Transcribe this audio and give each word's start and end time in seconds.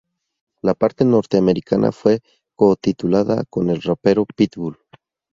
La 0.63 0.73
parte 0.73 1.05
norteamericana 1.05 1.91
fue 1.91 2.21
co-titulada 2.55 3.43
con 3.51 3.69
el 3.69 3.83
rapero 3.83 4.25
Pitbull. 4.25 4.79